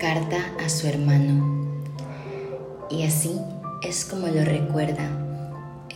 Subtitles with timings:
[0.00, 1.76] Carta a su hermano.
[2.88, 3.38] Y así
[3.82, 5.10] es como lo recuerda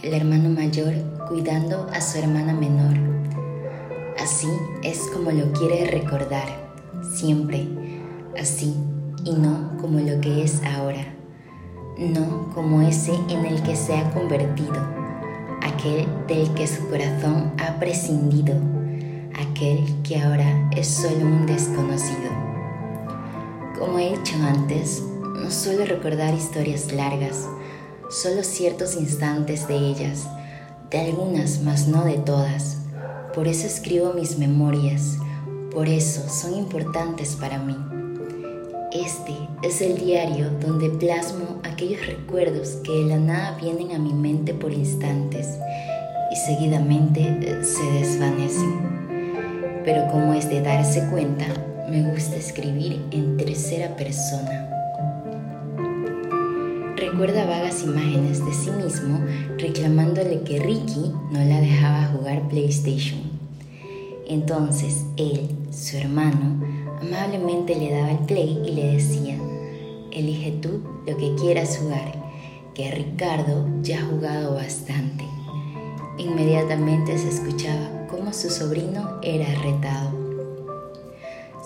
[0.02, 0.92] el hermano mayor
[1.26, 2.98] cuidando a su hermana menor.
[4.22, 4.46] Así
[4.82, 6.44] es como lo quiere recordar,
[7.14, 7.66] siempre,
[8.38, 8.74] así
[9.24, 11.06] y no como lo que es ahora,
[11.96, 14.86] no como ese en el que se ha convertido,
[15.62, 18.54] aquel del que su corazón ha prescindido,
[19.34, 22.43] aquel que ahora es solo un desconocido.
[23.78, 27.48] Como he dicho antes, no suelo recordar historias largas,
[28.08, 30.28] solo ciertos instantes de ellas,
[30.90, 32.78] de algunas, mas no de todas.
[33.34, 35.18] Por eso escribo mis memorias,
[35.72, 37.76] por eso son importantes para mí.
[38.92, 39.34] Este
[39.64, 44.54] es el diario donde plasmo aquellos recuerdos que de la nada vienen a mi mente
[44.54, 45.48] por instantes
[46.30, 49.82] y seguidamente eh, se desvanecen.
[49.84, 51.46] Pero como es de darse cuenta,
[51.88, 54.74] me gusta escribir en tercera persona
[57.14, 59.20] recuerda vagas imágenes de sí mismo
[59.56, 63.20] reclamándole que Ricky no la dejaba jugar PlayStation.
[64.26, 66.60] Entonces él, su hermano,
[67.00, 69.38] amablemente le daba el play y le decía,
[70.10, 72.20] elige tú lo que quieras jugar,
[72.74, 75.24] que Ricardo ya ha jugado bastante.
[76.18, 80.23] Inmediatamente se escuchaba cómo su sobrino era retado.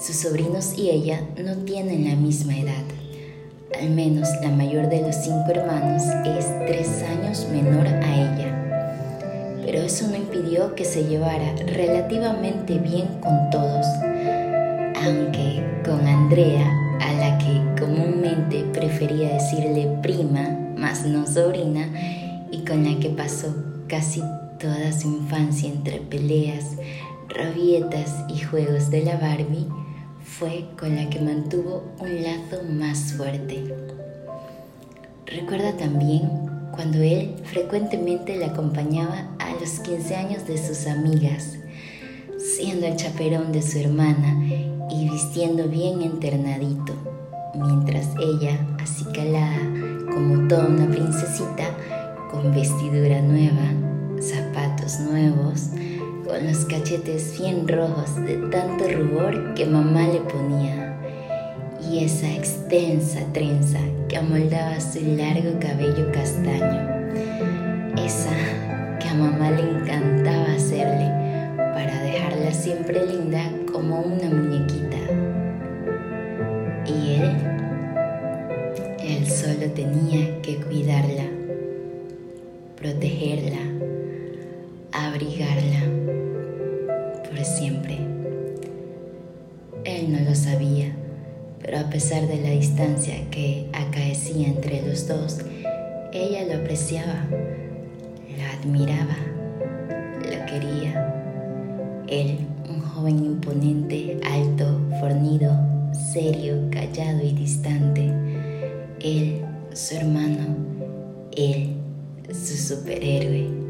[0.00, 2.84] Sus sobrinos y ella no tienen la misma edad
[3.80, 9.60] al menos la mayor de los cinco hermanos, es tres años menor a ella.
[9.64, 13.86] Pero eso no impidió que se llevara relativamente bien con todos,
[15.04, 21.88] aunque con Andrea, a la que comúnmente prefería decirle prima, más no sobrina,
[22.50, 23.54] y con la que pasó
[23.86, 24.22] casi
[24.58, 26.64] toda su infancia entre peleas,
[27.28, 29.68] rabietas y juegos de la Barbie,
[30.38, 33.74] fue con la que mantuvo un lazo más fuerte.
[35.26, 36.30] Recuerda también
[36.70, 41.56] cuando él frecuentemente le acompañaba a los 15 años de sus amigas,
[42.38, 44.40] siendo el chaperón de su hermana
[44.88, 46.94] y vistiendo bien enternadito,
[47.54, 49.58] mientras ella, acicalada
[50.12, 51.76] como toda una princesita,
[52.30, 53.72] con vestidura nueva,
[54.20, 55.70] zapatos nuevos,
[56.28, 61.00] con los cachetes bien rojos de tanto rubor que mamá le ponía
[61.90, 63.78] y esa extensa trenza
[64.08, 67.14] que amoldaba su largo cabello castaño,
[67.96, 68.36] esa
[69.00, 71.08] que a mamá le encantaba hacerle
[71.56, 74.98] para dejarla siempre linda como una muñequita.
[76.86, 77.30] Y él,
[79.00, 81.24] él solo tenía que cuidarla,
[82.76, 83.60] protegerla,
[84.92, 85.98] abrigarla
[87.44, 87.98] siempre.
[89.84, 90.92] Él no lo sabía,
[91.60, 95.38] pero a pesar de la distancia que acaecía entre los dos,
[96.12, 99.16] ella lo apreciaba, lo admiraba,
[100.18, 101.14] lo quería.
[102.08, 102.38] Él,
[102.68, 105.52] un joven imponente, alto, fornido,
[106.12, 108.12] serio, callado y distante.
[109.00, 109.44] Él,
[109.74, 110.56] su hermano.
[111.36, 111.76] Él,
[112.32, 113.67] su superhéroe.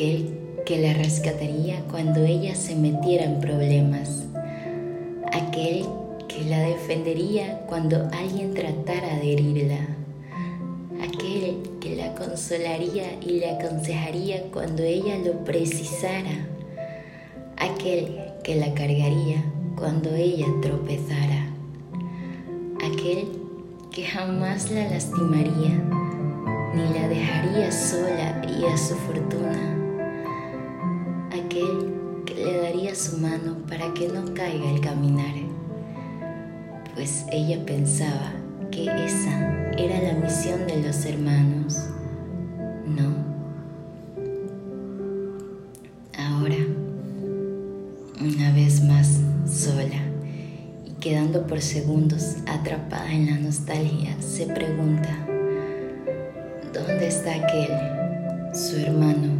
[0.00, 0.30] Aquel
[0.64, 4.22] que la rescataría cuando ella se metiera en problemas,
[5.30, 5.84] aquel
[6.26, 9.88] que la defendería cuando alguien tratara de herirla,
[11.02, 16.48] aquel que la consolaría y le aconsejaría cuando ella lo precisara,
[17.58, 19.44] aquel que la cargaría
[19.76, 21.50] cuando ella tropezara,
[22.90, 23.28] aquel
[23.90, 25.78] que jamás la lastimaría
[26.74, 29.79] ni la dejaría sola y a su fortuna
[33.00, 35.32] su mano para que no caiga al caminar,
[36.94, 38.32] pues ella pensaba
[38.70, 41.86] que esa era la misión de los hermanos.
[42.86, 43.14] No.
[46.18, 46.56] Ahora,
[48.20, 50.02] una vez más sola
[50.84, 55.26] y quedando por segundos atrapada en la nostalgia, se pregunta,
[56.74, 57.70] ¿dónde está aquel,
[58.54, 59.39] su hermano?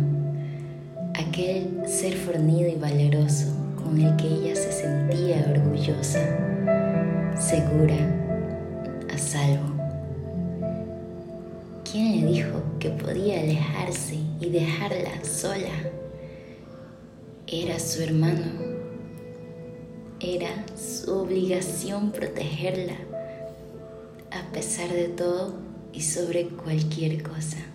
[1.30, 3.46] Aquel ser fornido y valeroso
[3.76, 6.18] con el que ella se sentía orgullosa,
[7.38, 7.94] segura,
[9.14, 9.72] a salvo.
[11.88, 15.70] ¿Quién le dijo que podía alejarse y dejarla sola?
[17.46, 18.46] Era su hermano.
[20.18, 22.96] Era su obligación protegerla,
[24.32, 25.54] a pesar de todo
[25.92, 27.69] y sobre cualquier cosa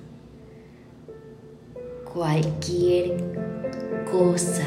[2.15, 3.17] cualquier
[4.09, 4.65] cosa.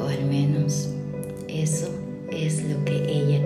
[0.00, 0.88] O al menos
[1.46, 1.88] eso
[2.32, 3.44] es lo que ella